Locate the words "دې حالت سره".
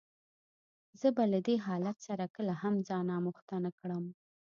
1.47-2.23